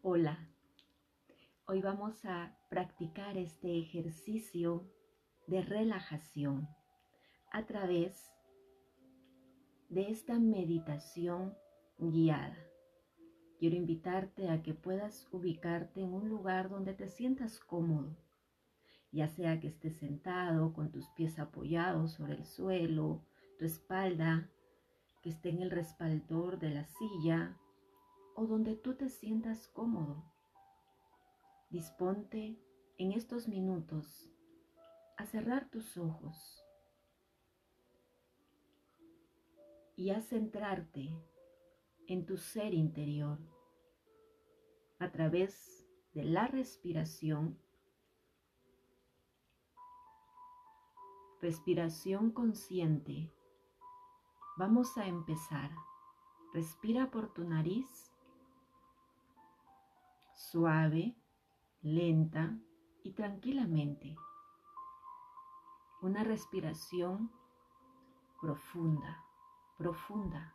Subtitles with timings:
[0.00, 0.38] Hola,
[1.66, 4.88] hoy vamos a practicar este ejercicio
[5.48, 6.68] de relajación
[7.50, 8.30] a través
[9.88, 11.52] de esta meditación
[11.98, 12.56] guiada.
[13.58, 18.16] Quiero invitarte a que puedas ubicarte en un lugar donde te sientas cómodo,
[19.10, 23.24] ya sea que estés sentado con tus pies apoyados sobre el suelo,
[23.58, 24.48] tu espalda
[25.22, 27.58] que esté en el respaldor de la silla
[28.38, 30.22] o donde tú te sientas cómodo.
[31.70, 32.56] Disponte
[32.96, 34.30] en estos minutos
[35.16, 36.64] a cerrar tus ojos
[39.96, 41.10] y a centrarte
[42.06, 43.40] en tu ser interior
[45.00, 45.84] a través
[46.14, 47.58] de la respiración,
[51.42, 53.32] respiración consciente.
[54.56, 55.72] Vamos a empezar.
[56.54, 58.07] Respira por tu nariz
[60.50, 61.14] suave,
[61.82, 62.58] lenta
[63.02, 64.16] y tranquilamente.
[66.00, 67.30] Una respiración
[68.40, 69.24] profunda,
[69.76, 70.54] profunda.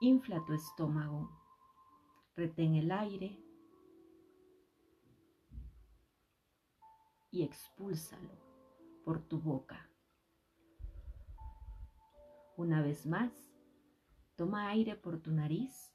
[0.00, 1.30] Infla tu estómago.
[2.34, 3.40] Retén el aire
[7.30, 8.36] y expúlsalo
[9.04, 9.88] por tu boca.
[12.56, 13.32] Una vez más,
[14.34, 15.94] toma aire por tu nariz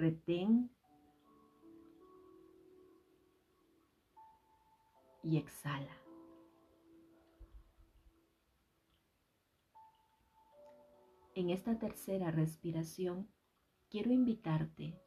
[0.00, 0.70] retén
[5.22, 5.94] y exhala.
[11.34, 13.28] En esta tercera respiración
[13.90, 14.98] quiero invitarte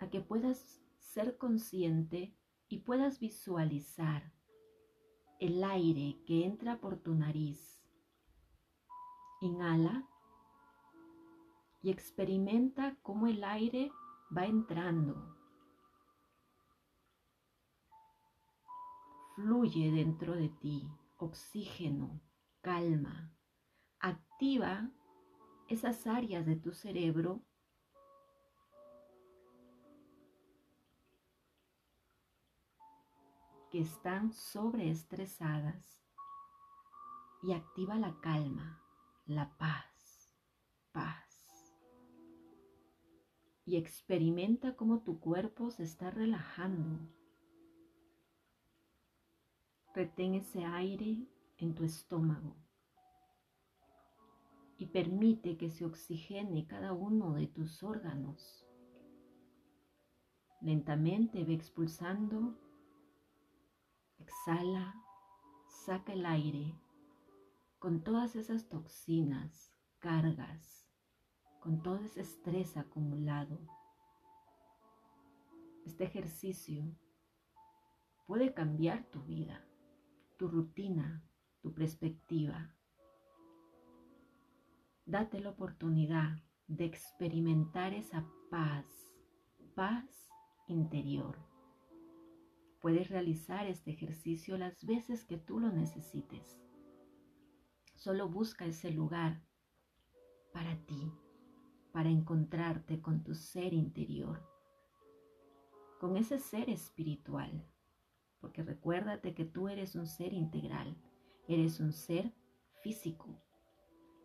[0.00, 2.36] a que puedas ser consciente
[2.68, 4.32] y puedas visualizar
[5.38, 7.80] el aire que entra por tu nariz.
[9.40, 10.08] Inhala
[11.82, 13.92] y experimenta cómo el aire
[14.34, 15.36] va entrando.
[19.34, 20.88] Fluye dentro de ti
[21.18, 22.20] oxígeno,
[22.60, 23.32] calma.
[24.00, 24.90] Activa
[25.68, 27.42] esas áreas de tu cerebro
[33.70, 36.02] que están sobreestresadas
[37.42, 38.80] y activa la calma,
[39.26, 39.95] la paz,
[43.66, 47.00] y experimenta cómo tu cuerpo se está relajando.
[49.92, 51.26] Retén ese aire
[51.58, 52.54] en tu estómago
[54.78, 58.64] y permite que se oxigene cada uno de tus órganos.
[60.60, 62.56] Lentamente ve expulsando,
[64.18, 64.94] exhala,
[65.66, 66.74] saca el aire
[67.78, 70.85] con todas esas toxinas, cargas,
[71.60, 73.58] con todo ese estrés acumulado.
[75.84, 76.84] Este ejercicio
[78.26, 79.64] puede cambiar tu vida,
[80.36, 81.24] tu rutina,
[81.62, 82.74] tu perspectiva.
[85.04, 88.86] Date la oportunidad de experimentar esa paz,
[89.74, 90.28] paz
[90.66, 91.38] interior.
[92.80, 96.60] Puedes realizar este ejercicio las veces que tú lo necesites.
[97.94, 99.42] Solo busca ese lugar
[100.52, 101.05] para ti
[101.96, 104.46] para encontrarte con tu ser interior,
[105.98, 107.66] con ese ser espiritual.
[108.38, 110.94] Porque recuérdate que tú eres un ser integral,
[111.48, 112.34] eres un ser
[112.82, 113.40] físico,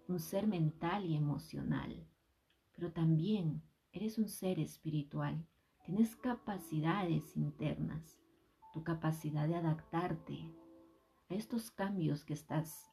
[0.09, 2.05] un ser mental y emocional,
[2.75, 5.47] pero también eres un ser espiritual.
[5.85, 8.19] Tienes capacidades internas,
[8.73, 10.53] tu capacidad de adaptarte
[11.29, 12.91] a estos cambios que estás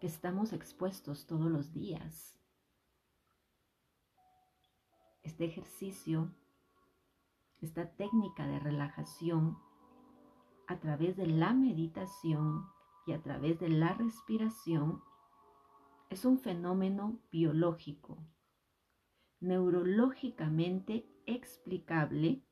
[0.00, 2.39] que estamos expuestos todos los días
[5.22, 6.34] este ejercicio,
[7.60, 9.58] esta técnica de relajación
[10.66, 12.66] a través de la meditación
[13.06, 15.02] y a través de la respiración
[16.10, 18.18] es un fenómeno biológico,
[19.40, 22.42] neurológicamente explicable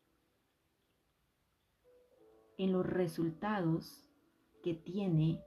[2.56, 4.05] en los resultados
[4.62, 5.43] que tiene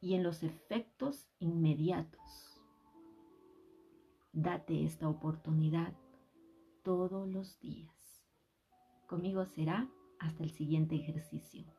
[0.00, 2.62] y en los efectos inmediatos.
[4.32, 5.94] Date esta oportunidad
[6.88, 8.24] todos los días.
[9.06, 9.86] Conmigo será
[10.18, 11.77] hasta el siguiente ejercicio.